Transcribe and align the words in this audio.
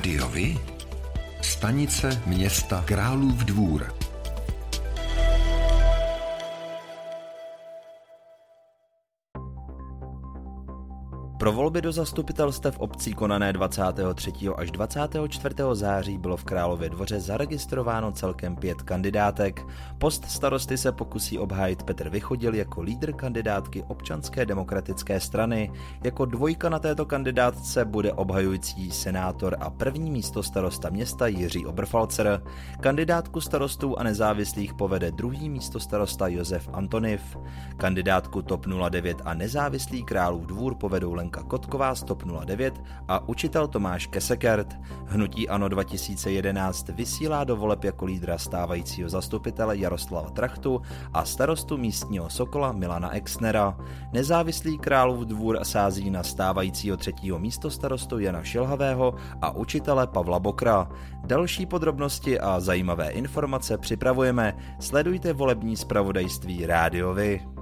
Rádiovi? 0.00 0.58
Stanice 1.42 2.22
města 2.26 2.84
Králův 2.86 3.44
dvůr. 3.44 3.94
Pro 11.40 11.52
volby 11.52 11.82
do 11.82 11.92
zastupitelstev 11.92 12.78
obcí 12.78 13.14
konané 13.14 13.52
23. 13.52 14.32
až 14.56 14.70
24. 14.70 15.54
září 15.72 16.18
bylo 16.18 16.36
v 16.36 16.44
Králově 16.44 16.90
dvoře 16.90 17.20
zaregistrováno 17.20 18.12
celkem 18.12 18.56
pět 18.56 18.82
kandidátek. 18.82 19.66
Post 19.98 20.30
starosty 20.30 20.78
se 20.78 20.92
pokusí 20.92 21.38
obhájit 21.38 21.82
Petr 21.82 22.08
Vychodil 22.08 22.54
jako 22.54 22.82
lídr 22.82 23.12
kandidátky 23.12 23.84
občanské 23.88 24.46
demokratické 24.46 25.20
strany. 25.20 25.72
Jako 26.04 26.24
dvojka 26.24 26.68
na 26.68 26.78
této 26.78 27.06
kandidátce 27.06 27.84
bude 27.84 28.12
obhajující 28.12 28.90
senátor 28.90 29.56
a 29.60 29.70
první 29.70 30.10
místo 30.10 30.42
starosta 30.42 30.90
města 30.90 31.26
Jiří 31.26 31.66
Oberfalcer. 31.66 32.42
Kandidátku 32.80 33.40
starostů 33.40 33.98
a 33.98 34.02
nezávislých 34.02 34.74
povede 34.74 35.10
druhý 35.10 35.48
místo 35.48 35.80
starosta 35.80 36.28
Josef 36.28 36.68
Antoniv. 36.72 37.36
Kandidátku 37.76 38.42
TOP 38.42 38.66
09 38.90 39.16
a 39.24 39.34
nezávislý 39.34 40.04
králův 40.04 40.46
dvůr 40.46 40.74
povedou 40.74 41.14
len 41.14 41.29
Lenka 41.30 41.48
Kotková 41.48 41.94
z 41.94 42.02
TOP 42.02 42.22
09 42.24 42.82
a 43.08 43.28
učitel 43.28 43.68
Tomáš 43.68 44.06
Kesekert. 44.06 44.76
Hnutí 45.06 45.48
ANO 45.48 45.68
2011 45.68 46.88
vysílá 46.88 47.44
do 47.44 47.56
voleb 47.56 47.84
jako 47.84 48.04
lídra 48.04 48.38
stávajícího 48.38 49.08
zastupitele 49.08 49.78
Jaroslava 49.78 50.30
Trachtu 50.30 50.82
a 51.12 51.24
starostu 51.24 51.76
místního 51.76 52.30
Sokola 52.30 52.72
Milana 52.72 53.14
Exnera. 53.14 53.76
Nezávislý 54.12 54.78
králův 54.78 55.20
dvůr 55.20 55.58
sází 55.62 56.10
na 56.10 56.22
stávajícího 56.22 56.96
třetího 56.96 57.38
místo 57.38 57.70
starostu 57.70 58.18
Jana 58.18 58.42
Šilhavého 58.42 59.14
a 59.42 59.50
učitele 59.50 60.06
Pavla 60.06 60.38
Bokra. 60.38 60.90
Další 61.26 61.66
podrobnosti 61.66 62.40
a 62.40 62.60
zajímavé 62.60 63.10
informace 63.10 63.78
připravujeme. 63.78 64.56
Sledujte 64.80 65.32
volební 65.32 65.76
zpravodajství 65.76 66.66
Rádiovi. 66.66 67.59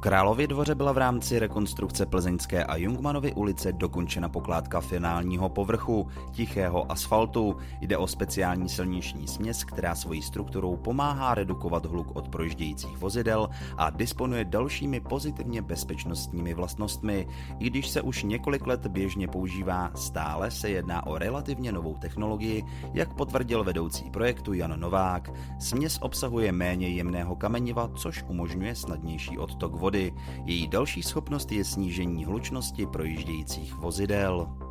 Králově 0.00 0.46
dvoře 0.46 0.74
byla 0.74 0.92
v 0.92 0.98
rámci 0.98 1.38
rekonstrukce 1.38 2.06
Plzeňské 2.06 2.64
a 2.64 2.76
Jungmanovy 2.76 3.32
ulice 3.32 3.72
dokončena 3.72 4.28
pokládka 4.28 4.80
finálního 4.80 5.48
povrchu, 5.48 6.08
tichého 6.32 6.92
asfaltu. 6.92 7.56
Jde 7.80 7.96
o 7.96 8.06
speciální 8.06 8.68
silniční 8.68 9.28
směs, 9.28 9.64
která 9.64 9.94
svojí 9.94 10.22
strukturou 10.22 10.76
pomáhá 10.76 11.34
redukovat 11.34 11.86
hluk 11.86 12.16
od 12.16 12.28
projíždějících 12.28 12.98
vozidel 12.98 13.48
a 13.76 13.90
disponuje 13.90 14.44
dalšími 14.44 15.00
pozitivně 15.00 15.62
bezpečnostními 15.62 16.54
vlastnostmi. 16.54 17.26
I 17.58 17.70
když 17.70 17.88
se 17.88 18.02
už 18.02 18.22
několik 18.22 18.66
let 18.66 18.86
běžně 18.86 19.28
používá, 19.28 19.90
stále 19.94 20.50
se 20.50 20.70
jedná 20.70 21.06
o 21.06 21.18
relativně 21.18 21.72
novou 21.72 21.94
technologii, 21.94 22.64
jak 22.94 23.14
potvrdil 23.14 23.64
vedoucí 23.64 24.10
projektu 24.10 24.52
Jan 24.52 24.80
Novák. 24.80 25.30
Směs 25.58 25.98
obsahuje 26.02 26.52
méně 26.52 26.88
jemného 26.88 27.36
kameniva, 27.36 27.90
což 27.96 28.24
umožňuje 28.28 28.74
snadnější 28.74 29.38
odtok 29.38 29.72
vody. 29.84 30.12
Její 30.44 30.68
další 30.68 31.02
schopnost 31.02 31.52
je 31.52 31.64
snížení 31.64 32.24
hlučnosti 32.24 32.86
projíždějících 32.86 33.74
vozidel. 33.74 34.63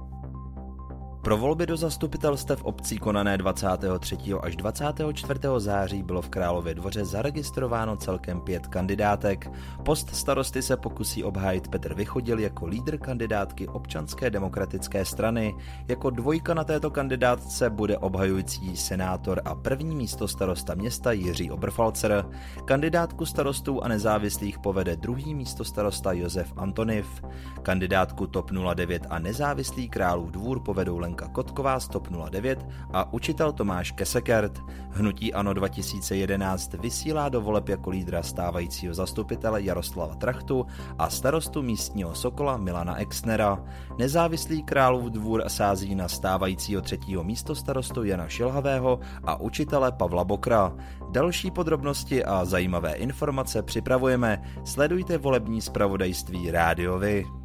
Pro 1.23 1.38
volby 1.38 1.66
do 1.66 1.77
zastupitelstev 1.77 2.63
obcí 2.63 2.97
konané 2.97 3.38
23. 3.38 4.17
až 4.41 4.55
24. 4.55 5.39
září 5.57 6.03
bylo 6.03 6.21
v 6.21 6.29
Králově 6.29 6.75
dvoře 6.75 7.05
zaregistrováno 7.05 7.97
celkem 7.97 8.41
pět 8.41 8.67
kandidátek. 8.67 9.51
Post 9.85 10.16
starosty 10.16 10.61
se 10.61 10.77
pokusí 10.77 11.23
obhájit 11.23 11.67
Petr 11.67 11.94
Vychodil 11.94 12.39
jako 12.39 12.67
lídr 12.67 12.97
kandidátky 12.97 13.67
občanské 13.67 14.29
demokratické 14.29 15.05
strany. 15.05 15.55
Jako 15.88 16.09
dvojka 16.09 16.53
na 16.53 16.63
této 16.63 16.91
kandidátce 16.91 17.69
bude 17.69 17.97
obhajující 17.97 18.77
senátor 18.77 19.41
a 19.45 19.55
první 19.55 19.95
místo 19.95 20.28
starosta 20.28 20.75
města 20.75 21.11
Jiří 21.11 21.51
Oberfalcer. 21.51 22.25
Kandidátku 22.66 23.25
starostů 23.25 23.84
a 23.84 23.88
nezávislých 23.88 24.59
povede 24.59 24.95
druhý 24.95 25.35
místo 25.35 25.63
starosta 25.63 26.11
Josef 26.13 26.53
Antoniv. 26.57 27.23
Kandidátku 27.61 28.28
TOP 28.28 28.51
09 28.75 29.07
a 29.09 29.19
nezávislý 29.19 29.90
králův 29.90 30.31
dvůr 30.31 30.59
povedou 30.59 30.97
len 30.97 31.12
Lenka 31.13 31.28
Kotková 31.28 31.79
z 31.79 31.88
TOP 31.88 32.07
09 32.07 32.66
a 32.94 33.13
učitel 33.13 33.51
Tomáš 33.51 33.91
Kesekert. 33.91 34.59
Hnutí 34.90 35.34
ANO 35.34 35.53
2011 35.53 36.74
vysílá 36.74 37.29
do 37.29 37.41
voleb 37.41 37.69
jako 37.69 37.90
lídra 37.90 38.24
stávajícího 38.24 38.94
zastupitele 38.94 39.62
Jaroslava 39.62 40.16
Trachtu 40.16 40.66
a 40.97 41.09
starostu 41.09 41.62
místního 41.62 42.16
Sokola 42.16 42.57
Milana 42.57 42.97
Exnera. 42.97 43.63
Nezávislý 43.97 44.63
králův 44.63 45.06
dvůr 45.06 45.44
sází 45.47 45.96
na 45.96 46.07
stávajícího 46.07 46.81
třetího 46.81 47.23
místo 47.23 47.56
starostu 47.56 48.03
Jana 48.03 48.28
Šilhavého 48.28 49.00
a 49.23 49.41
učitele 49.41 49.91
Pavla 49.91 50.23
Bokra. 50.23 50.73
Další 51.12 51.52
podrobnosti 51.52 52.25
a 52.25 52.46
zajímavé 52.46 52.94
informace 52.94 53.62
připravujeme. 53.62 54.41
Sledujte 54.66 55.18
volební 55.18 55.62
zpravodajství 55.62 56.52
Rádiovi. 56.52 57.42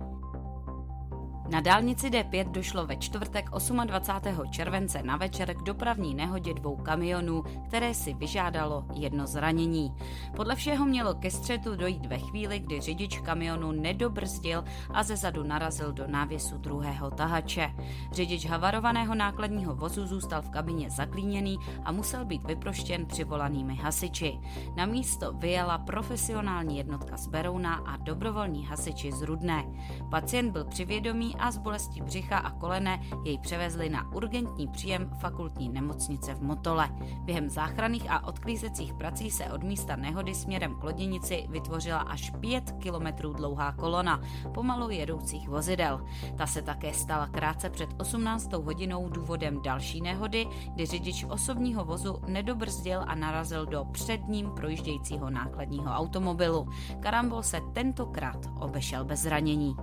Na 1.49 1.61
dálnici 1.61 2.11
D5 2.11 2.51
došlo 2.51 2.87
ve 2.87 2.97
čtvrtek 2.97 3.51
28. 3.85 4.51
července 4.51 5.03
na 5.03 5.17
večer 5.17 5.55
k 5.55 5.63
dopravní 5.63 6.15
nehodě 6.15 6.55
dvou 6.55 6.77
kamionů, 6.77 7.45
které 7.69 7.95
si 7.95 8.15
vyžádalo 8.15 8.85
jedno 8.95 9.27
zranění. 9.27 9.95
Podle 10.37 10.57
všeho 10.57 10.87
mělo 10.87 11.15
ke 11.15 11.31
střetu 11.31 11.77
dojít 11.77 12.07
ve 12.07 12.19
chvíli, 12.19 12.59
kdy 12.59 12.81
řidič 12.81 13.19
kamionu 13.19 13.73
nedobrzdil 13.73 14.65
a 14.91 15.03
ze 15.03 15.17
zadu 15.17 15.43
narazil 15.43 15.93
do 15.93 16.07
návěsu 16.07 16.59
druhého 16.59 17.11
tahače. 17.11 17.75
Řidič 18.13 18.47
havarovaného 18.47 19.15
nákladního 19.15 19.75
vozu 19.75 20.07
zůstal 20.07 20.43
v 20.43 20.51
kabině 20.51 20.91
zaklíněný 20.91 21.57
a 21.85 21.93
musel 21.93 22.25
být 22.25 22.45
vyproštěn 22.45 23.07
přivolanými 23.07 23.75
hasiči. 23.75 24.39
Na 24.77 24.87
místo 24.87 25.33
vyjela 25.33 25.79
profesionální 25.79 26.79
jednotka 26.79 27.17
z 27.17 27.27
Berouna 27.27 27.75
a 27.75 27.97
dobrovolní 27.97 28.67
hasiči 28.67 29.13
z 29.13 29.23
Rudné. 29.23 29.65
Pacient 30.11 30.53
byl 30.53 30.65
přivědomý 30.65 31.38
a 31.39 31.51
z 31.51 31.59
bolesti 31.59 32.01
břicha 32.01 32.39
a 32.39 32.51
kolene 32.51 33.01
jej 33.25 33.39
převezli 33.39 33.89
na 33.89 34.13
urgentní 34.13 34.69
příjem 34.69 35.11
fakultní 35.21 35.69
nemocnice 35.69 36.35
v 36.35 36.43
Motole. 36.43 36.89
Během 37.21 37.51
záchranných 37.51 38.11
a 38.11 38.27
odklízecích 38.27 38.95
prací 38.95 39.31
se 39.31 39.45
od 39.45 39.63
místa 39.63 39.97
nehody 39.97 40.35
směrem 40.35 40.75
k 40.75 40.85
loděnici 40.85 41.47
vytvořila 41.49 41.99
až 41.99 42.31
5 42.41 42.73
kilometrů 42.79 43.33
dlouhá 43.33 43.73
kolona 43.73 44.21
pomalu 44.55 44.91
jedoucích 44.91 45.49
vozidel. 45.49 46.05
Ta 46.37 46.47
se 46.47 46.63
také 46.63 46.93
stala 46.93 47.27
krátce 47.27 47.71
před 47.71 47.89
18. 47.99 48.53
hodinou 48.53 49.09
důvodem 49.09 49.63
další 49.63 50.01
nehody, 50.01 50.47
kdy 50.75 50.87
řidič 50.87 51.25
osobního 51.29 51.85
vozu 51.85 52.19
nedobrzdil 52.27 53.05
a 53.07 53.15
narazil 53.15 53.67
do 53.67 53.85
předním 53.85 54.51
projíždějícího 54.51 55.31
nákladního 55.31 55.91
automobilu. 55.91 56.69
Karambol 57.01 57.43
se 57.43 57.61
tentokrát 57.73 58.47
obešel 58.61 59.05
bez 59.05 59.21
zranění. 59.21 59.77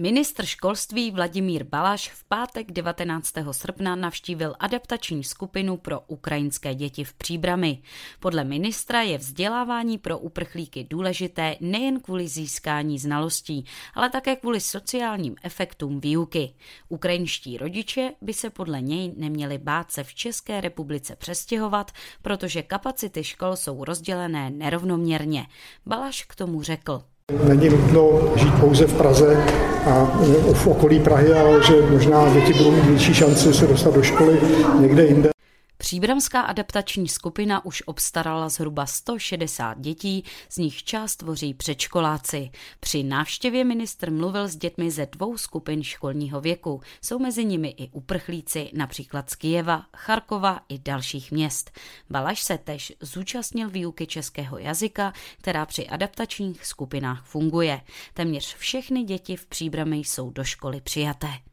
Ministr 0.00 0.46
školství 0.46 1.10
Vladimír 1.10 1.64
Balaš 1.64 2.10
v 2.10 2.24
pátek 2.24 2.72
19. 2.72 3.32
srpna 3.50 3.96
navštívil 3.96 4.54
adaptační 4.58 5.24
skupinu 5.24 5.76
pro 5.76 6.00
ukrajinské 6.00 6.74
děti 6.74 7.04
v 7.04 7.14
Příbrami. 7.14 7.82
Podle 8.20 8.44
ministra 8.44 9.02
je 9.02 9.18
vzdělávání 9.18 9.98
pro 9.98 10.18
uprchlíky 10.18 10.86
důležité 10.90 11.56
nejen 11.60 12.00
kvůli 12.00 12.28
získání 12.28 12.98
znalostí, 12.98 13.64
ale 13.94 14.10
také 14.10 14.36
kvůli 14.36 14.60
sociálním 14.60 15.36
efektům 15.42 16.00
výuky. 16.00 16.54
Ukrajinští 16.88 17.58
rodiče 17.58 18.12
by 18.20 18.34
se 18.34 18.50
podle 18.50 18.80
něj 18.80 19.14
neměli 19.16 19.58
bát 19.58 19.92
se 19.92 20.04
v 20.04 20.14
České 20.14 20.60
republice 20.60 21.16
přestěhovat, 21.16 21.92
protože 22.22 22.62
kapacity 22.62 23.24
škol 23.24 23.56
jsou 23.56 23.84
rozdělené 23.84 24.50
nerovnoměrně. 24.50 25.46
Balaš 25.86 26.24
k 26.24 26.34
tomu 26.34 26.62
řekl. 26.62 27.04
Není 27.48 27.68
nutno 27.68 28.20
žít 28.36 28.54
pouze 28.60 28.86
v 28.86 28.94
Praze 28.94 29.44
a 29.86 30.20
v 30.52 30.66
okolí 30.66 31.00
Prahy, 31.00 31.32
ale 31.32 31.62
že 31.62 31.74
možná 31.90 32.28
děti 32.34 32.52
budou 32.54 32.70
mít 32.70 32.84
větší 32.84 33.14
šanci 33.14 33.54
se 33.54 33.66
dostat 33.66 33.94
do 33.94 34.02
školy 34.02 34.40
někde 34.80 35.06
jinde. 35.06 35.37
Příbramská 35.80 36.40
adaptační 36.40 37.08
skupina 37.08 37.64
už 37.64 37.82
obstarala 37.86 38.48
zhruba 38.48 38.86
160 38.86 39.80
dětí, 39.80 40.24
z 40.48 40.56
nich 40.58 40.84
část 40.84 41.16
tvoří 41.16 41.54
předškoláci. 41.54 42.50
Při 42.80 43.02
návštěvě 43.02 43.64
ministr 43.64 44.10
mluvil 44.10 44.48
s 44.48 44.56
dětmi 44.56 44.90
ze 44.90 45.06
dvou 45.06 45.38
skupin 45.38 45.82
školního 45.82 46.40
věku. 46.40 46.80
Jsou 47.02 47.18
mezi 47.18 47.44
nimi 47.44 47.68
i 47.68 47.88
uprchlíci, 47.88 48.70
například 48.74 49.30
z 49.30 49.36
Kijeva, 49.36 49.86
Charkova 49.96 50.60
i 50.68 50.78
dalších 50.78 51.32
měst. 51.32 51.70
Balaš 52.10 52.42
se 52.42 52.58
tež 52.58 52.92
zúčastnil 53.00 53.70
výuky 53.70 54.06
českého 54.06 54.58
jazyka, 54.58 55.12
která 55.38 55.66
při 55.66 55.86
adaptačních 55.86 56.66
skupinách 56.66 57.24
funguje. 57.24 57.80
Téměř 58.14 58.54
všechny 58.54 59.02
děti 59.02 59.36
v 59.36 59.46
Příbrami 59.46 59.96
jsou 59.96 60.30
do 60.30 60.44
školy 60.44 60.80
přijaté. 60.80 61.47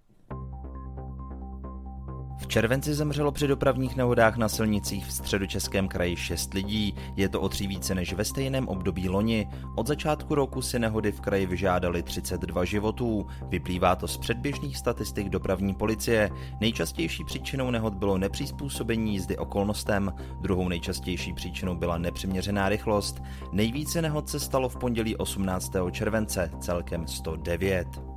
V 2.38 2.48
červenci 2.48 2.94
zemřelo 2.94 3.32
při 3.32 3.48
dopravních 3.48 3.96
nehodách 3.96 4.38
na 4.38 4.50
silnicích 4.50 5.06
v 5.06 5.14
středočeském 5.14 5.88
kraji 5.88 6.16
6 6.16 6.54
lidí. 6.54 6.96
Je 7.16 7.30
to 7.30 7.42
o 7.42 7.50
tří 7.50 7.68
více 7.68 7.96
než 7.96 8.14
ve 8.14 8.26
stejném 8.26 8.68
období 8.68 9.10
loni. 9.10 9.48
Od 9.76 9.88
začátku 9.88 10.36
roku 10.36 10.62
si 10.62 10.80
nehody 10.80 11.12
v 11.12 11.22
kraji 11.22 11.46
vyžádali 11.46 12.04
32 12.04 12.66
životů. 12.66 13.28
Vyplývá 13.50 13.96
to 13.96 14.08
z 14.08 14.18
předběžných 14.18 14.78
statistik 14.78 15.30
dopravní 15.30 15.74
policie. 15.74 16.30
Nejčastější 16.62 17.24
příčinou 17.24 17.72
nehod 17.72 17.94
bylo 17.94 18.18
nepřizpůsobení 18.18 19.14
jízdy 19.14 19.38
okolnostem, 19.38 20.14
druhou 20.42 20.70
nejčastější 20.70 21.34
příčinou 21.34 21.76
byla 21.76 21.98
nepřiměřená 21.98 22.70
rychlost. 22.70 23.22
Nejvíce 23.52 24.02
nehod 24.02 24.30
se 24.30 24.40
stalo 24.40 24.70
v 24.70 24.78
pondělí 24.78 25.16
18. 25.16 25.72
července, 25.92 26.52
celkem 26.60 27.08
109. 27.08 28.15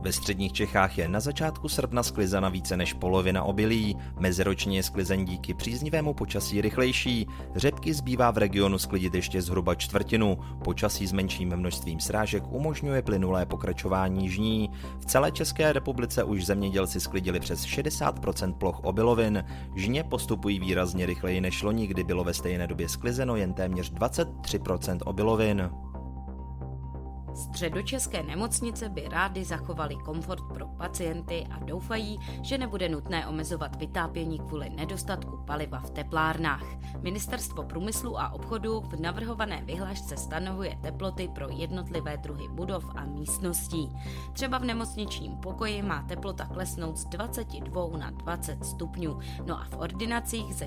Ve 0.00 0.12
středních 0.12 0.52
Čechách 0.52 0.98
je 0.98 1.08
na 1.08 1.20
začátku 1.20 1.68
srpna 1.68 2.02
sklizena 2.02 2.48
více 2.48 2.76
než 2.76 2.92
polovina 2.92 3.42
obilí, 3.42 3.96
meziročně 4.18 4.78
je 4.78 4.82
sklizen 4.82 5.24
díky 5.24 5.54
příznivému 5.54 6.14
počasí 6.14 6.60
rychlejší, 6.60 7.26
řepky 7.54 7.94
zbývá 7.94 8.30
v 8.30 8.38
regionu 8.38 8.78
sklidit 8.78 9.14
ještě 9.14 9.42
zhruba 9.42 9.74
čtvrtinu, 9.74 10.38
počasí 10.64 11.06
s 11.06 11.12
menším 11.12 11.56
množstvím 11.56 12.00
srážek 12.00 12.42
umožňuje 12.50 13.02
plynulé 13.02 13.46
pokračování 13.46 14.28
žní. 14.28 14.70
V 15.00 15.04
celé 15.04 15.32
České 15.32 15.72
republice 15.72 16.24
už 16.24 16.46
zemědělci 16.46 17.00
sklidili 17.00 17.40
přes 17.40 17.64
60% 17.64 18.52
ploch 18.52 18.80
obilovin, 18.84 19.44
žně 19.76 20.04
postupují 20.04 20.60
výrazně 20.60 21.06
rychleji 21.06 21.40
než 21.40 21.62
loni, 21.62 21.86
kdy 21.86 22.04
bylo 22.04 22.24
ve 22.24 22.34
stejné 22.34 22.66
době 22.66 22.88
sklizeno 22.88 23.36
jen 23.36 23.54
téměř 23.54 23.92
23% 23.92 24.98
obilovin. 25.04 25.70
Středočeské 27.38 28.22
nemocnice 28.22 28.88
by 28.88 29.08
rády 29.08 29.44
zachovali 29.44 29.96
komfort 29.96 30.42
pro 30.54 30.68
pacienty 30.68 31.46
a 31.50 31.64
doufají, 31.64 32.18
že 32.42 32.58
nebude 32.58 32.88
nutné 32.88 33.26
omezovat 33.26 33.76
vytápění 33.76 34.38
kvůli 34.38 34.70
nedostatku 34.70 35.38
paliva 35.46 35.80
v 35.80 35.90
teplárnách. 35.90 36.64
Ministerstvo 37.00 37.62
průmyslu 37.62 38.20
a 38.20 38.32
obchodu 38.32 38.80
v 38.80 39.00
navrhované 39.00 39.62
vyhlášce 39.64 40.16
stanovuje 40.16 40.78
teploty 40.82 41.28
pro 41.34 41.48
jednotlivé 41.48 42.16
druhy 42.16 42.48
budov 42.48 42.84
a 42.96 43.04
místností. 43.04 43.96
Třeba 44.32 44.58
v 44.58 44.64
nemocničním 44.64 45.36
pokoji 45.36 45.82
má 45.82 46.02
teplota 46.02 46.46
klesnout 46.46 46.96
z 46.96 47.04
22 47.04 47.98
na 47.98 48.10
20 48.10 48.64
stupňů, 48.64 49.18
no 49.46 49.60
a 49.60 49.64
v 49.64 49.76
ordinacích 49.76 50.54
ze 50.54 50.66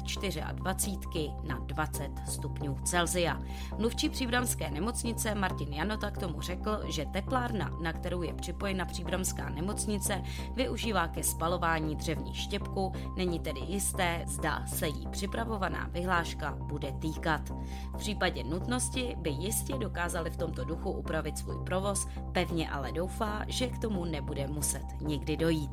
24 0.52 1.32
na 1.44 1.60
20 1.60 2.12
stupňů 2.30 2.78
Celzia. 2.84 3.42
Mluvčí 3.78 4.10
příbramské 4.10 4.72
nemocnice 4.72 5.36
Martin 5.36 5.74
Janota 5.74 6.12
k 6.12 6.18
tomu 6.18 6.42
řekl, 6.42 6.61
řekl, 6.62 6.92
že 6.92 7.06
teplárna, 7.06 7.72
na 7.82 7.94
kterou 7.94 8.22
je 8.22 8.34
připojena 8.34 8.86
příbramská 8.86 9.50
nemocnice, 9.50 10.22
využívá 10.56 11.08
ke 11.08 11.24
spalování 11.24 11.96
dřevní 11.96 12.34
štěpku, 12.34 12.94
není 13.18 13.40
tedy 13.40 13.60
jisté, 13.60 14.24
zda 14.28 14.66
se 14.68 14.88
jí 14.88 15.08
připravovaná 15.08 15.90
vyhláška 15.92 16.58
bude 16.60 16.92
týkat. 16.92 17.50
V 17.94 17.98
případě 17.98 18.44
nutnosti 18.44 19.16
by 19.18 19.30
jistě 19.30 19.74
dokázali 19.78 20.30
v 20.30 20.38
tomto 20.38 20.64
duchu 20.64 20.92
upravit 20.92 21.38
svůj 21.38 21.64
provoz, 21.66 22.08
pevně 22.32 22.70
ale 22.70 22.92
doufá, 22.92 23.42
že 23.48 23.68
k 23.68 23.80
tomu 23.80 24.06
nebude 24.06 24.48
muset 24.48 24.86
nikdy 25.02 25.38
dojít 25.38 25.72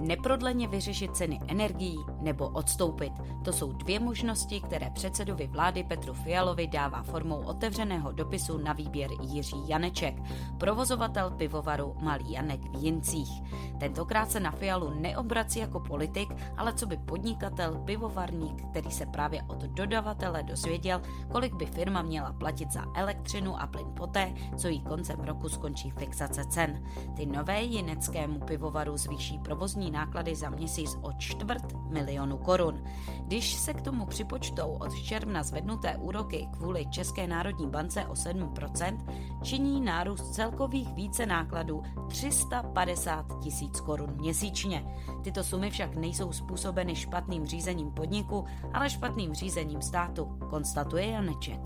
neprodleně 0.00 0.68
vyřešit 0.68 1.16
ceny 1.16 1.40
energií 1.48 1.98
nebo 2.20 2.48
odstoupit. 2.48 3.12
To 3.44 3.52
jsou 3.52 3.72
dvě 3.72 4.00
možnosti, 4.00 4.60
které 4.60 4.90
předsedovi 4.90 5.46
vlády 5.46 5.84
Petru 5.84 6.14
Fialovi 6.14 6.66
dává 6.66 7.02
formou 7.02 7.42
otevřeného 7.42 8.12
dopisu 8.12 8.58
na 8.58 8.72
výběr 8.72 9.10
Jiří 9.20 9.68
Janeček, 9.68 10.14
provozovatel 10.58 11.30
pivovaru 11.30 11.94
Malý 12.00 12.32
Janek 12.32 12.60
v 12.60 12.84
Jincích. 12.84 13.42
Tentokrát 13.80 14.30
se 14.30 14.40
na 14.40 14.50
Fialu 14.50 14.90
neobrací 15.00 15.58
jako 15.58 15.80
politik, 15.80 16.28
ale 16.56 16.72
co 16.72 16.86
by 16.86 16.96
podnikatel, 16.96 17.78
pivovarník, 17.84 18.70
který 18.70 18.90
se 18.90 19.06
právě 19.06 19.42
od 19.42 19.62
dodavatele 19.62 20.42
dozvěděl, 20.42 21.02
kolik 21.32 21.54
by 21.54 21.66
firma 21.66 22.02
měla 22.02 22.32
platit 22.32 22.72
za 22.72 22.84
elektřinu 22.94 23.60
a 23.60 23.66
plyn 23.66 23.86
poté, 23.96 24.34
co 24.56 24.68
jí 24.68 24.80
koncem 24.80 25.20
roku 25.20 25.48
skončí 25.48 25.90
fixace 25.90 26.44
cen. 26.44 26.82
Ty 27.16 27.26
nové 27.26 27.62
jineckému 27.62 28.40
pivovaru 28.40 28.96
zvýší 28.96 29.38
provozní 29.38 29.90
náklady 29.90 30.36
za 30.36 30.50
měsíc 30.50 30.98
o 31.02 31.12
čtvrt 31.12 31.72
milionu 32.08 32.38
korun. 32.38 32.84
Když 33.26 33.54
se 33.54 33.74
k 33.74 33.82
tomu 33.82 34.06
připočtou 34.06 34.72
od 34.80 34.94
června 34.94 35.42
zvednuté 35.42 35.96
úroky 35.96 36.48
kvůli 36.52 36.86
České 36.86 37.26
národní 37.26 37.66
bance 37.66 38.06
o 38.06 38.12
7%, 38.12 38.98
činí 39.42 39.80
nárůst 39.80 40.34
celkových 40.34 40.94
více 40.94 41.26
nákladů 41.26 41.82
350 42.08 43.26
tisíc 43.42 43.80
korun 43.80 44.14
měsíčně. 44.16 44.84
Tyto 45.24 45.44
sumy 45.44 45.70
však 45.70 45.96
nejsou 45.96 46.32
způsobeny 46.32 46.94
špatným 46.96 47.46
řízením 47.46 47.90
podniku, 47.90 48.44
ale 48.72 48.90
špatným 48.90 49.34
řízením 49.34 49.82
státu, 49.82 50.38
konstatuje 50.50 51.06
Janeček. 51.06 51.60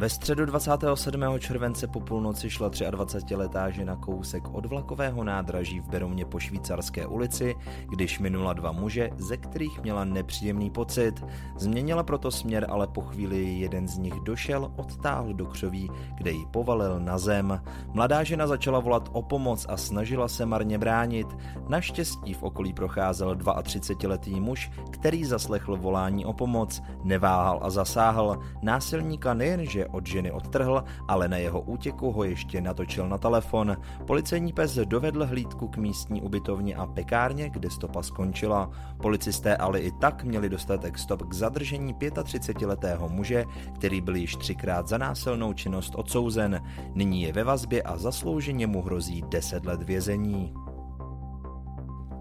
Ve 0.00 0.08
středu 0.08 0.46
27. 0.46 1.22
července 1.38 1.86
po 1.86 2.00
půlnoci 2.00 2.50
šla 2.50 2.70
23-letá 2.70 3.68
žena 3.68 3.96
kousek 3.96 4.48
od 4.52 4.66
vlakového 4.66 5.24
nádraží 5.24 5.80
v 5.80 5.88
Berouně 5.88 6.24
po 6.24 6.38
švýcarské 6.38 7.06
ulici, 7.06 7.54
když 7.88 8.18
minula 8.18 8.52
dva 8.52 8.72
muže, 8.72 9.10
ze 9.16 9.36
kterých 9.36 9.82
měla 9.82 10.04
nepříjemný 10.04 10.70
pocit. 10.70 11.24
Změnila 11.56 12.02
proto 12.02 12.30
směr, 12.30 12.66
ale 12.68 12.86
po 12.86 13.00
chvíli 13.00 13.44
jeden 13.44 13.88
z 13.88 13.98
nich 13.98 14.14
došel, 14.14 14.72
odtáhl 14.76 15.34
do 15.34 15.46
křoví, 15.46 15.90
kde 16.14 16.30
ji 16.30 16.46
povalil 16.50 17.00
na 17.00 17.18
zem. 17.18 17.60
Mladá 17.92 18.22
žena 18.22 18.46
začala 18.46 18.80
volat 18.80 19.08
o 19.12 19.22
pomoc 19.22 19.66
a 19.68 19.76
snažila 19.76 20.28
se 20.28 20.46
marně 20.46 20.78
bránit. 20.78 21.26
Naštěstí 21.68 22.34
v 22.34 22.42
okolí 22.42 22.72
procházel 22.72 23.34
32-letý 23.34 24.40
muž, 24.40 24.70
který 24.90 25.24
zaslechl 25.24 25.76
volání 25.76 26.24
o 26.24 26.32
pomoc, 26.32 26.82
neváhal 27.04 27.60
a 27.62 27.70
zasáhl. 27.70 28.40
Násilníka 28.62 29.34
nejenže 29.34 29.89
od 29.92 30.06
ženy 30.06 30.32
odtrhl, 30.32 30.84
ale 31.08 31.28
na 31.28 31.36
jeho 31.36 31.60
útěku 31.60 32.12
ho 32.12 32.24
ještě 32.24 32.60
natočil 32.60 33.08
na 33.08 33.18
telefon. 33.18 33.76
Policejní 34.06 34.52
pes 34.52 34.78
dovedl 34.84 35.26
hlídku 35.26 35.68
k 35.68 35.76
místní 35.76 36.22
ubytovně 36.22 36.76
a 36.76 36.86
pekárně, 36.86 37.50
kde 37.50 37.70
stopa 37.70 38.02
skončila. 38.02 38.70
Policisté 39.02 39.56
ale 39.56 39.80
i 39.80 39.92
tak 39.92 40.24
měli 40.24 40.48
dostatek 40.48 40.98
stop 40.98 41.22
k 41.22 41.32
zadržení 41.32 41.94
35-letého 41.94 43.08
muže, 43.08 43.44
který 43.74 44.00
byl 44.00 44.16
již 44.16 44.36
třikrát 44.36 44.88
za 44.88 44.98
násilnou 44.98 45.52
činnost 45.52 45.94
odsouzen. 45.94 46.62
Nyní 46.94 47.22
je 47.22 47.32
ve 47.32 47.44
vazbě 47.44 47.82
a 47.82 47.96
zaslouženě 47.96 48.66
mu 48.66 48.82
hrozí 48.82 49.24
10 49.28 49.66
let 49.66 49.82
vězení. 49.82 50.54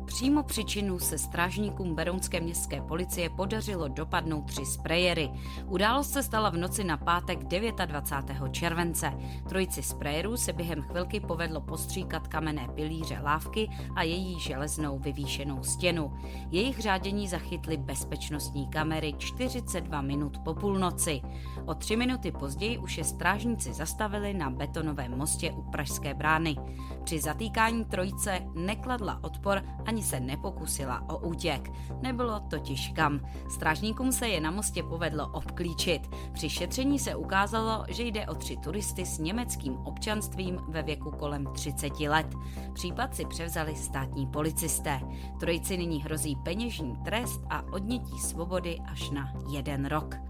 Přímo 0.10 0.44
příčinu 0.44 1.00
se 1.00 1.18
strážníkům 1.18 1.96
Berounské 1.96 2.40
městské 2.40 2.82
policie 2.82 3.30
podařilo 3.30 3.88
dopadnout 3.88 4.42
tři 4.42 4.66
sprejery. 4.66 5.30
Událost 5.66 6.12
se 6.12 6.24
stala 6.24 6.50
v 6.50 6.58
noci 6.58 6.84
na 6.84 6.98
pátek 6.98 7.44
29. 7.44 8.54
července. 8.54 9.14
Trojici 9.50 9.84
sprayerů 9.84 10.38
se 10.38 10.54
během 10.54 10.82
chvilky 10.82 11.20
povedlo 11.20 11.62
postříkat 11.62 12.28
kamenné 12.28 12.68
pilíře 12.76 13.20
lávky 13.24 13.70
a 13.96 14.04
její 14.04 14.40
železnou 14.40 15.00
vyvýšenou 15.00 15.64
stěnu. 15.64 16.14
Jejich 16.52 16.80
řádění 16.80 17.28
zachytly 17.28 17.78
bezpečnostní 17.78 18.68
kamery 18.68 19.14
42 19.18 20.02
minut 20.02 20.38
po 20.38 20.54
půlnoci. 20.54 21.22
O 21.66 21.74
tři 21.74 21.96
minuty 21.96 22.32
později 22.32 22.78
už 22.78 22.98
je 22.98 23.04
strážníci 23.04 23.74
zastavili 23.74 24.34
na 24.34 24.50
betonovém 24.50 25.18
mostě 25.18 25.52
u 25.52 25.62
Pražské 25.62 26.14
brány. 26.14 26.56
Při 27.04 27.20
zatýkání 27.20 27.86
trojice 27.86 28.42
nekladla 28.56 29.20
odpor 29.24 29.64
ani 29.86 29.99
ani 30.00 30.08
se 30.08 30.20
nepokusila 30.20 31.04
o 31.10 31.18
útěk. 31.18 31.72
Nebylo 32.02 32.40
totiž 32.40 32.92
kam. 32.96 33.20
Strážníkům 33.50 34.12
se 34.12 34.28
je 34.28 34.42
na 34.42 34.52
mostě 34.52 34.84
povedlo 34.84 35.28
obklíčit. 35.28 36.02
Při 36.34 36.50
šetření 36.50 37.00
se 37.00 37.16
ukázalo, 37.16 37.86
že 37.88 38.04
jde 38.04 38.28
o 38.28 38.36
tři 38.36 38.58
turisty 38.58 39.06
s 39.06 39.20
německým 39.20 39.74
občanstvím 39.74 40.60
ve 40.68 40.84
věku 40.84 41.12
kolem 41.12 41.46
30 41.54 42.00
let. 42.00 42.28
Případ 42.74 43.16
si 43.16 43.26
převzali 43.26 43.76
státní 43.76 44.28
policisté. 44.28 45.02
Trojici 45.40 45.78
nyní 45.78 46.04
hrozí 46.04 46.36
peněžní 46.36 46.96
trest 47.06 47.42
a 47.50 47.64
odnětí 47.72 48.20
svobody 48.20 48.80
až 48.92 49.10
na 49.10 49.34
jeden 49.52 49.86
rok. 49.86 50.29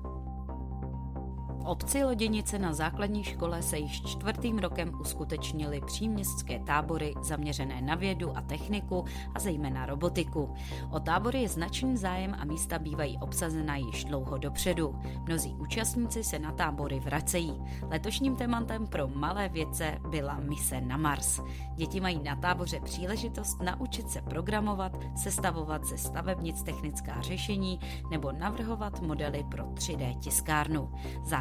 Obci 1.66 2.04
Loděnice 2.04 2.60
na 2.60 2.74
základní 2.74 3.24
škole 3.24 3.62
se 3.62 3.78
již 3.78 4.02
čtvrtým 4.02 4.58
rokem 4.58 4.92
uskutečnily 5.02 5.82
příměstské 5.86 6.60
tábory 6.60 7.14
zaměřené 7.22 7.82
na 7.82 7.96
vědu 7.96 8.38
a 8.38 8.42
techniku 8.42 9.06
a 9.36 9.40
zejména 9.40 9.86
robotiku. 9.86 10.54
O 10.92 11.00
tábory 11.00 11.42
je 11.42 11.50
značný 11.50 11.98
zájem 11.98 12.36
a 12.40 12.46
místa 12.46 12.80
bývají 12.80 13.18
obsazena 13.18 13.76
již 13.76 14.06
dlouho 14.06 14.38
dopředu. 14.38 14.96
Mnozí 15.26 15.56
účastníci 15.60 16.24
se 16.24 16.40
na 16.40 16.52
tábory 16.52 17.00
vracejí. 17.00 17.62
Letošním 17.90 18.36
tématem 18.36 18.88
pro 18.88 19.08
malé 19.08 19.50
vědce 19.50 19.98
byla 20.10 20.40
mise 20.40 20.82
na 20.82 20.98
Mars. 20.98 21.40
Děti 21.76 22.02
mají 22.02 22.24
na 22.24 22.36
táboře 22.36 22.80
příležitost 22.80 23.62
naučit 23.62 24.10
se 24.10 24.22
programovat, 24.22 24.92
sestavovat 25.16 25.84
ze 25.84 25.98
stavebnic 25.98 26.64
technická 26.64 27.22
řešení 27.22 27.80
nebo 28.12 28.32
navrhovat 28.32 29.02
modely 29.02 29.46
pro 29.52 29.66
3D 29.66 30.20
tiskárnu. 30.20 30.90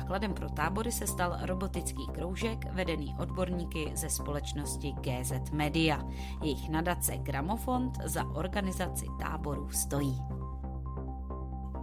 Základem 0.08 0.34
pro 0.34 0.48
tábory 0.48 0.92
se 0.92 1.06
stal 1.06 1.38
robotický 1.40 2.06
kroužek 2.06 2.72
vedený 2.72 3.14
odborníky 3.18 3.92
ze 3.94 4.10
společnosti 4.10 4.92
GZ 4.92 5.50
Media. 5.52 6.04
Jejich 6.42 6.68
nadace 6.68 7.16
Gramofond 7.16 7.98
za 8.04 8.24
organizaci 8.24 9.06
táborů 9.20 9.70
stojí. 9.70 10.18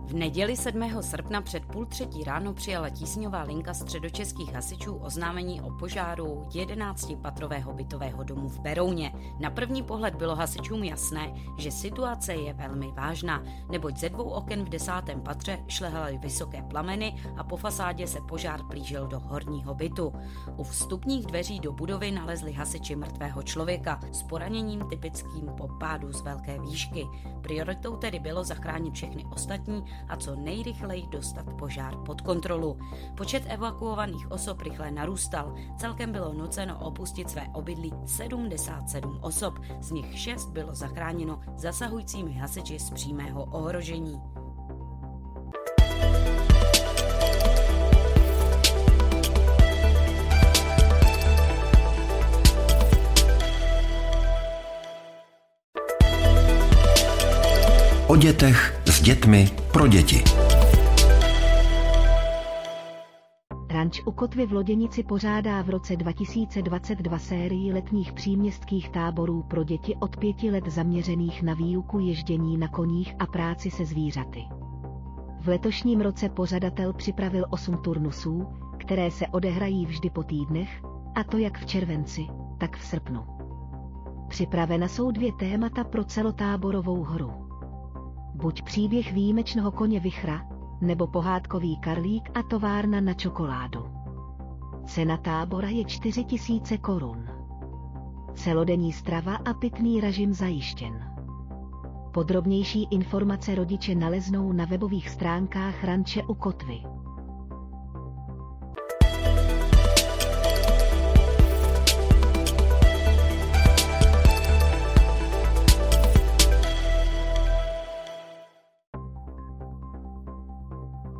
V 0.05 0.13
neděli 0.13 0.57
7. 0.57 1.01
srpna 1.01 1.41
před 1.41 1.65
půl 1.65 1.85
třetí 1.85 2.23
ráno 2.23 2.53
přijala 2.53 2.89
tísňová 2.89 3.41
linka 3.43 3.73
středočeských 3.73 4.53
hasičů 4.53 4.95
oznámení 4.95 5.61
o 5.61 5.71
požáru 5.71 6.45
11-patrového 6.49 7.73
bytového 7.73 8.23
domu 8.23 8.49
v 8.49 8.59
Berouně. 8.59 9.13
Na 9.39 9.49
první 9.49 9.83
pohled 9.83 10.15
bylo 10.15 10.35
hasičům 10.35 10.83
jasné, 10.83 11.33
že 11.57 11.71
situace 11.71 12.33
je 12.33 12.53
velmi 12.53 12.91
vážná, 12.91 13.43
neboť 13.71 13.97
ze 13.97 14.09
dvou 14.09 14.29
oken 14.29 14.65
v 14.65 14.69
desátém 14.69 15.21
patře 15.21 15.59
šlehaly 15.67 16.17
vysoké 16.17 16.61
plameny 16.61 17.15
a 17.37 17.43
po 17.43 17.57
fasádě 17.57 18.07
se 18.07 18.21
požár 18.21 18.63
plížil 18.63 19.07
do 19.07 19.19
horního 19.19 19.75
bytu. 19.75 20.13
U 20.57 20.63
vstupních 20.63 21.25
dveří 21.25 21.59
do 21.59 21.71
budovy 21.71 22.11
nalezli 22.11 22.53
hasiči 22.53 22.95
mrtvého 22.95 23.43
člověka 23.43 23.99
s 24.11 24.23
poraněním 24.23 24.89
typickým 24.89 25.45
po 25.57 25.67
pádu 25.79 26.13
z 26.13 26.21
velké 26.21 26.59
výšky. 26.59 27.07
Prioritou 27.41 27.95
tedy 27.95 28.19
bylo 28.19 28.43
zachránit 28.43 28.93
všechny 28.93 29.25
ostatní 29.25 29.94
a 30.09 30.15
co 30.17 30.35
nejrychleji 30.35 31.07
dostat 31.07 31.45
požár 31.59 31.97
pod 32.05 32.21
kontrolu. 32.21 32.77
Počet 33.17 33.43
evakuovaných 33.47 34.31
osob 34.31 34.61
rychle 34.61 34.91
narůstal. 34.91 35.55
Celkem 35.77 36.11
bylo 36.11 36.33
nuceno 36.33 36.79
opustit 36.79 37.29
své 37.29 37.47
obydlí 37.53 37.93
77 38.05 39.19
osob, 39.21 39.59
z 39.81 39.91
nich 39.91 40.19
6 40.19 40.49
bylo 40.49 40.75
zachráněno 40.75 41.39
zasahujícími 41.57 42.33
hasiči 42.33 42.79
z 42.79 42.89
přímého 42.89 43.43
ohrožení. 43.43 44.21
O 58.07 58.17
dětech 58.17 58.81
dětmi 59.05 59.49
pro 59.73 59.87
děti. 59.87 60.23
Ranč 63.69 64.01
u 64.05 64.11
Kotvy 64.11 64.45
v 64.45 64.53
Loděnici 64.53 65.03
pořádá 65.03 65.61
v 65.61 65.69
roce 65.69 65.95
2022 65.95 67.19
sérii 67.19 67.73
letních 67.73 68.13
příměstských 68.13 68.89
táborů 68.89 69.43
pro 69.43 69.63
děti 69.63 69.95
od 69.99 70.17
pěti 70.17 70.51
let 70.51 70.63
zaměřených 70.67 71.43
na 71.43 71.53
výuku 71.53 71.99
ježdění 71.99 72.57
na 72.57 72.67
koních 72.67 73.15
a 73.19 73.25
práci 73.25 73.71
se 73.71 73.85
zvířaty. 73.85 74.43
V 75.41 75.47
letošním 75.47 76.01
roce 76.01 76.29
pořadatel 76.29 76.93
připravil 76.93 77.45
8 77.49 77.77
turnusů, 77.77 78.47
které 78.77 79.11
se 79.11 79.27
odehrají 79.27 79.85
vždy 79.85 80.09
po 80.09 80.23
týdnech, 80.23 80.83
a 81.15 81.23
to 81.23 81.37
jak 81.37 81.59
v 81.59 81.65
červenci, 81.65 82.27
tak 82.57 82.77
v 82.77 82.85
srpnu. 82.85 83.25
Připravena 84.27 84.87
jsou 84.87 85.11
dvě 85.11 85.31
témata 85.33 85.83
pro 85.83 86.03
celotáborovou 86.03 87.03
hru 87.03 87.44
buď 88.35 88.61
příběh 88.61 89.13
výjimečného 89.13 89.71
koně 89.71 89.99
Vichra, 89.99 90.47
nebo 90.81 91.07
pohádkový 91.07 91.77
karlík 91.77 92.29
a 92.33 92.43
továrna 92.43 93.01
na 93.01 93.13
čokoládu. 93.13 93.85
Cena 94.85 95.17
tábora 95.17 95.69
je 95.69 95.85
4000 95.85 96.77
korun. 96.77 97.27
Celodenní 98.33 98.93
strava 98.93 99.35
a 99.35 99.53
pitný 99.53 100.01
režim 100.01 100.33
zajištěn. 100.33 101.11
Podrobnější 102.13 102.87
informace 102.91 103.55
rodiče 103.55 103.95
naleznou 103.95 104.51
na 104.51 104.65
webových 104.65 105.09
stránkách 105.09 105.83
Ranče 105.83 106.23
u 106.23 106.33
Kotvy. 106.33 106.81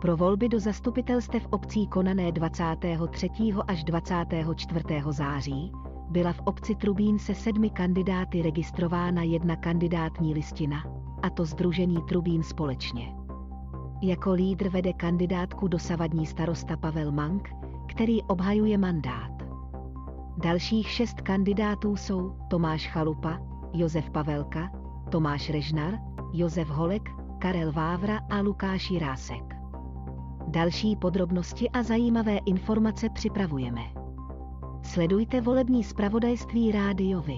Pro 0.05 0.17
volby 0.17 0.49
do 0.49 0.59
zastupitelstev 0.59 1.47
obcí 1.49 1.87
konané 1.87 2.31
23. 2.31 3.29
až 3.67 3.83
24. 3.83 4.83
září 5.09 5.71
byla 6.09 6.33
v 6.33 6.39
obci 6.39 6.75
Trubín 6.75 7.19
se 7.19 7.35
sedmi 7.35 7.69
kandidáty 7.69 8.41
registrována 8.41 9.23
jedna 9.23 9.55
kandidátní 9.55 10.33
listina, 10.33 10.83
a 11.23 11.29
to 11.29 11.45
Združení 11.45 11.97
Trubín 12.07 12.43
společně. 12.43 13.15
Jako 14.01 14.31
lídr 14.31 14.69
vede 14.69 14.93
kandidátku 14.93 15.67
dosavadní 15.67 16.25
starosta 16.25 16.77
Pavel 16.77 17.11
Mank, 17.11 17.49
který 17.87 18.23
obhajuje 18.23 18.77
mandát. 18.77 19.31
Dalších 20.37 20.87
šest 20.87 21.21
kandidátů 21.21 21.95
jsou 21.95 22.35
Tomáš 22.47 22.87
Chalupa, 22.87 23.39
Josef 23.73 24.09
Pavelka, 24.09 24.71
Tomáš 25.09 25.49
Režnar, 25.49 25.93
Josef 26.33 26.67
Holek, 26.67 27.09
Karel 27.39 27.71
Vávra 27.71 28.19
a 28.29 28.41
Lukáš 28.41 28.91
Jirásek. 28.91 29.54
Další 30.55 30.95
podrobnosti 30.95 31.69
a 31.69 31.83
zajímavé 31.83 32.37
informace 32.37 33.09
připravujeme. 33.09 33.81
Sledujte 34.83 35.41
volební 35.41 35.83
zpravodajství 35.83 36.71
rádiovi. 36.71 37.37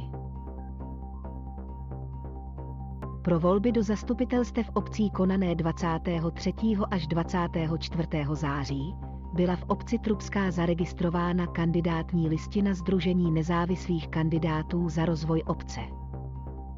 Pro 3.22 3.40
volby 3.40 3.72
do 3.72 3.84
zastupitelstev 3.84 4.70
obcí 4.74 5.10
konané 5.10 5.56
23. 5.56 6.54
až 6.92 7.08
24. 7.08 8.08
září 8.34 8.96
byla 9.34 9.56
v 9.56 9.64
obci 9.68 10.00
Trubská 10.00 10.52
zaregistrována 10.52 11.48
kandidátní 11.48 12.30
listina 12.30 12.74
Združení 12.74 13.32
nezávislých 13.32 14.08
kandidátů 14.08 14.90
za 14.90 15.06
rozvoj 15.06 15.44
obce. 15.48 15.82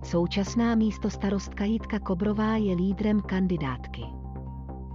Současná 0.03 0.75
místo 0.75 1.09
starostka 1.09 1.65
Jitka 1.65 1.99
Kobrová 1.99 2.55
je 2.55 2.75
lídrem 2.75 3.21
kandidátky. 3.21 4.18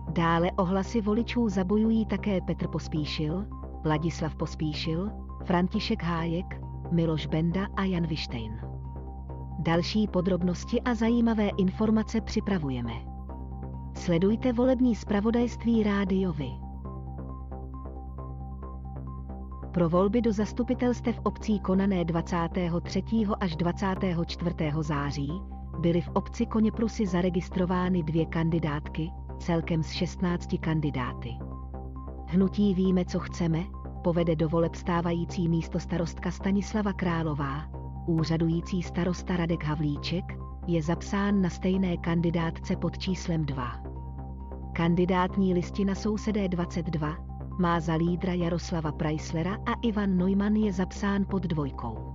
Dále 0.09 0.53
ohlasy 0.53 1.01
voličů 1.01 1.49
zabojují 1.49 2.07
také 2.07 2.41
Petr 2.41 2.69
Pospíšil, 2.69 3.47
Vladislav 3.83 4.37
Pospíšil, 4.37 5.11
František 5.45 6.03
Hájek, 6.03 6.61
Miloš 6.91 7.27
Benda 7.27 7.67
a 7.77 7.85
Jan 7.85 8.07
Vištejn. 8.07 8.61
Další 9.59 10.09
podrobnosti 10.09 10.81
a 10.81 10.95
zajímavé 10.95 11.49
informace 11.49 12.21
připravujeme. 12.21 12.93
Sledujte 13.95 14.53
volební 14.53 14.95
zpravodajství 14.95 15.83
rádiovi. 15.83 16.51
Pro 19.73 19.89
volby 19.89 20.21
do 20.21 20.33
zastupitelstev 20.33 21.21
obcí 21.23 21.61
konané 21.61 22.05
23. 22.05 23.03
až 23.41 23.57
24. 23.57 24.55
září 24.81 25.31
byly 25.79 26.01
v 26.01 26.09
obci 26.09 26.47
Koněprusy 26.47 27.07
zaregistrovány 27.07 28.03
dvě 28.03 28.27
kandidátky, 28.27 29.11
celkem 29.39 29.83
s 29.83 29.91
16 29.91 30.49
kandidáty. 30.61 31.31
Hnutí 32.27 32.75
Víme, 32.75 33.05
co 33.05 33.19
chceme, 33.19 33.65
povede 34.05 34.37
do 34.37 34.49
voleb 34.49 34.75
stávající 34.75 35.49
místo 35.49 35.81
starostka 35.81 36.31
Stanislava 36.31 36.93
Králová, 36.93 37.71
úřadující 38.07 38.83
starosta 38.83 39.37
Radek 39.37 39.65
Havlíček, 39.65 40.25
je 40.67 40.83
zapsán 40.83 41.43
na 41.43 41.51
stejné 41.51 41.97
kandidátce 41.97 42.77
pod 42.77 42.99
číslem 42.99 43.47
2. 43.47 43.83
Kandidátní 44.73 45.55
listina 45.55 45.95
sousedé 45.95 46.49
22 46.49 47.17
má 47.59 47.81
za 47.81 47.95
lídra 47.95 48.33
Jaroslava 48.33 48.93
Preislera 48.93 49.55
a 49.55 49.73
Ivan 49.83 50.17
Neumann 50.17 50.57
je 50.57 50.73
zapsán 50.73 51.25
pod 51.31 51.43
dvojkou. 51.43 52.15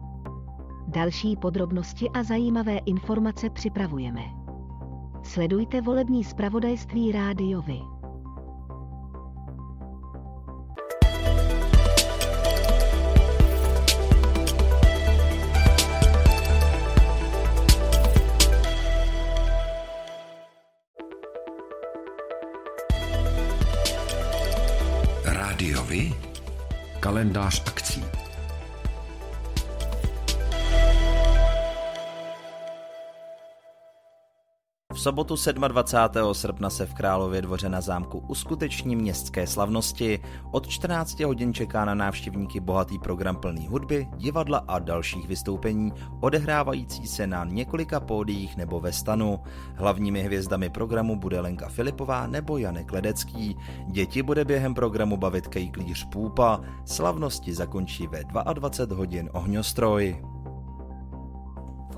Další 0.88 1.35
podrobnosti 1.35 2.09
a 2.09 2.23
zajímavé 2.23 2.77
informace 2.77 3.49
připravujeme. 3.49 4.38
Sledujte 5.23 5.81
volební 5.81 6.23
zpravodajství 6.23 7.11
rádiovi. 7.11 7.79
Rádiovi? 25.25 26.13
Kalendář 26.99 27.63
akcí. 27.67 28.03
Sobotu 34.99 35.35
27. 35.67 36.33
srpna 36.33 36.69
se 36.69 36.85
v 36.85 36.93
Králově 36.93 37.41
dvoře 37.41 37.69
na 37.69 37.81
zámku 37.81 38.23
uskuteční 38.27 38.95
městské 38.95 39.47
slavnosti. 39.47 40.19
Od 40.51 40.67
14 40.67 41.19
hodin 41.19 41.53
čeká 41.53 41.85
na 41.85 41.95
návštěvníky 41.95 42.59
bohatý 42.59 42.99
program 42.99 43.35
plný 43.35 43.67
hudby, 43.67 44.07
divadla 44.17 44.63
a 44.67 44.79
dalších 44.79 45.27
vystoupení, 45.27 45.93
odehrávající 46.19 47.07
se 47.07 47.27
na 47.27 47.45
několika 47.45 47.99
pódiích 47.99 48.57
nebo 48.57 48.79
ve 48.79 48.93
stanu. 48.93 49.39
Hlavními 49.75 50.23
hvězdami 50.23 50.69
programu 50.69 51.19
bude 51.19 51.39
Lenka 51.39 51.69
Filipová 51.69 52.27
nebo 52.27 52.57
Janek 52.57 52.91
Ledecký. 52.91 53.57
Děti 53.87 54.23
bude 54.23 54.45
během 54.45 54.73
programu 54.73 55.17
bavit 55.17 55.47
Kejklíř 55.47 56.07
Půpa. 56.11 56.61
Slavnosti 56.85 57.53
zakončí 57.53 58.07
ve 58.07 58.23
22 58.53 58.97
hodin 58.97 59.29
ohňostroj 59.33 60.21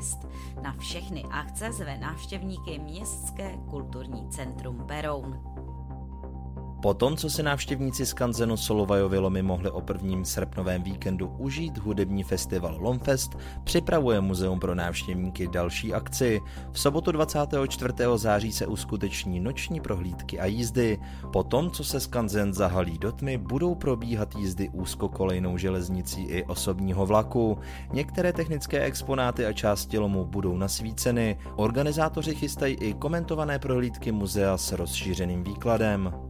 Fest. 0.00 0.26
Na 0.62 0.72
všechny 0.72 1.24
akce 1.30 1.72
zve 1.72 1.98
návštěvníky 1.98 2.78
Městské 2.78 3.56
kulturní 3.70 4.28
centrum 4.28 4.76
Beroun. 4.76 5.40
Po 6.82 6.94
tom, 6.94 7.16
co 7.16 7.30
si 7.30 7.42
návštěvníci 7.42 8.06
z 8.06 8.12
Kanzenu 8.12 8.56
Solovajovy 8.56 9.18
lomy 9.18 9.42
mohli 9.42 9.70
o 9.70 9.80
prvním 9.80 10.24
srpnovém 10.24 10.82
víkendu 10.82 11.28
užít 11.38 11.78
hudební 11.78 12.22
festival 12.22 12.76
Lomfest, 12.80 13.38
připravuje 13.64 14.20
Muzeum 14.20 14.60
pro 14.60 14.74
návštěvníky 14.74 15.48
další 15.48 15.94
akci. 15.94 16.40
V 16.72 16.80
sobotu 16.80 17.12
24. 17.12 17.94
září 18.16 18.52
se 18.52 18.66
uskuteční 18.66 19.40
noční 19.40 19.80
prohlídky 19.80 20.40
a 20.40 20.46
jízdy. 20.46 20.98
Po 21.32 21.42
tom, 21.42 21.70
co 21.70 21.84
se 21.84 22.00
z 22.00 22.06
Kanzen 22.06 22.54
zahalí 22.54 22.98
do 22.98 23.12
tmy, 23.12 23.38
budou 23.38 23.74
probíhat 23.74 24.34
jízdy 24.36 24.68
úzkokolejnou 24.68 25.56
železnicí 25.56 26.22
i 26.22 26.44
osobního 26.44 27.06
vlaku. 27.06 27.58
Některé 27.92 28.32
technické 28.32 28.84
exponáty 28.84 29.46
a 29.46 29.52
části 29.52 29.98
lomu 29.98 30.24
budou 30.24 30.56
nasvíceny. 30.56 31.38
Organizátoři 31.56 32.34
chystají 32.34 32.74
i 32.74 32.94
komentované 32.94 33.58
prohlídky 33.58 34.12
muzea 34.12 34.58
s 34.58 34.72
rozšířeným 34.72 35.44
výkladem. 35.44 36.29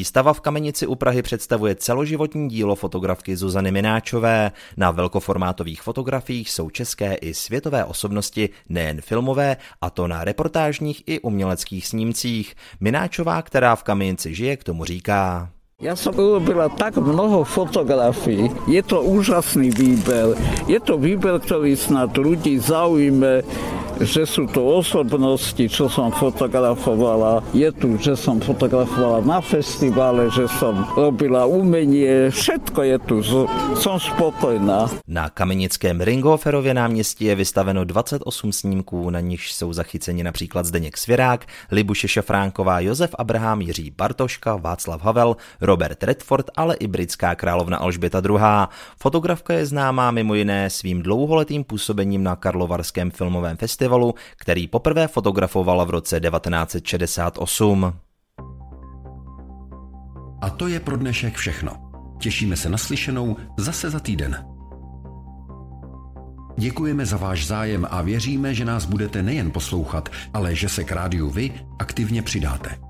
Výstava 0.00 0.32
v 0.32 0.40
Kamenici 0.40 0.86
u 0.86 0.94
Prahy 0.94 1.22
představuje 1.22 1.74
celoživotní 1.74 2.48
dílo 2.48 2.74
fotografky 2.74 3.36
Zuzany 3.36 3.70
Mináčové. 3.72 4.52
Na 4.76 4.90
velkoformátových 4.90 5.82
fotografiích 5.82 6.50
jsou 6.50 6.70
české 6.70 7.14
i 7.14 7.34
světové 7.34 7.84
osobnosti, 7.84 8.48
nejen 8.68 9.00
filmové, 9.00 9.56
a 9.80 9.90
to 9.90 10.08
na 10.08 10.24
reportážních 10.24 11.02
i 11.06 11.20
uměleckých 11.20 11.86
snímcích. 11.86 12.54
Mináčová, 12.80 13.42
která 13.42 13.76
v 13.76 13.82
Kamenici 13.82 14.34
žije, 14.34 14.56
k 14.56 14.64
tomu 14.64 14.84
říká. 14.84 15.50
Ja 15.80 15.96
som 15.96 16.12
urobila 16.12 16.68
tak 16.68 17.00
mnoho 17.00 17.40
fotografií. 17.40 18.52
Je 18.68 18.84
to 18.84 19.00
úžasný 19.00 19.72
výber. 19.72 20.36
Je 20.68 20.76
to 20.76 21.00
výber, 21.00 21.40
ktorý 21.40 21.72
snad 21.72 22.12
ľudí 22.20 22.60
zaujme 22.60 23.40
že 24.00 24.24
sú 24.24 24.48
to 24.48 24.80
osobnosti, 24.80 25.60
čo 25.68 25.84
som 25.92 26.08
fotografovala. 26.08 27.44
Je 27.52 27.68
tu, 27.68 28.00
že 28.00 28.16
som 28.16 28.40
fotografovala 28.40 29.20
na 29.20 29.44
festivale, 29.44 30.32
že 30.32 30.48
som 30.56 30.88
robila 30.96 31.44
umenie, 31.44 32.32
všetko 32.32 32.80
je 32.80 32.96
tu. 33.04 33.16
Som 33.76 34.00
spokojná. 34.00 34.88
Na 35.06 35.28
kamenickém 35.28 36.00
Ringoferově 36.00 36.74
náměstí 36.74 37.24
je 37.24 37.34
vystaveno 37.34 37.84
28 37.84 38.52
snímků, 38.52 39.10
na 39.10 39.20
nichž 39.20 39.52
jsou 39.52 39.72
zachyceni 39.72 40.24
například 40.24 40.66
Zdeněk 40.66 40.96
Svěrák, 40.96 41.46
Libuše 41.70 42.08
Šafránková, 42.08 42.80
Josef 42.80 43.14
Abraham, 43.18 43.60
Jiří 43.60 43.90
Bartoška, 43.90 44.56
Václav 44.56 45.02
Havel, 45.02 45.36
Robert 45.70 46.02
Redford, 46.02 46.50
ale 46.56 46.74
i 46.74 46.86
britská 46.86 47.34
královna 47.34 47.78
Alžběta 47.78 48.22
II. 48.28 48.38
Fotografka 48.98 49.54
je 49.54 49.66
známá 49.66 50.10
mimo 50.10 50.34
jiné 50.34 50.70
svým 50.70 51.02
dlouholetým 51.02 51.64
působením 51.64 52.22
na 52.22 52.36
Karlovarském 52.36 53.10
filmovém 53.10 53.56
festivalu 53.56 54.14
který 54.36 54.68
poprvé 54.68 55.08
fotografovala 55.08 55.84
v 55.84 55.90
roce 55.90 56.20
1968. 56.20 57.92
A 60.40 60.50
to 60.50 60.68
je 60.68 60.80
pro 60.80 60.96
dnešek 60.96 61.36
všechno. 61.36 61.72
Těšíme 62.20 62.56
se 62.56 62.68
na 62.68 62.78
slyšenou 62.78 63.36
zase 63.56 63.90
za 63.90 64.00
týden. 64.00 64.44
Děkujeme 66.58 67.06
za 67.06 67.16
váš 67.16 67.46
zájem 67.46 67.86
a 67.90 68.02
věříme, 68.02 68.54
že 68.54 68.64
nás 68.64 68.84
budete 68.84 69.22
nejen 69.22 69.50
poslouchat, 69.50 70.08
ale 70.34 70.54
že 70.54 70.68
se 70.68 70.84
k 70.84 70.92
rádiu 70.92 71.30
vy 71.30 71.52
aktivně 71.78 72.22
přidáte. 72.22 72.89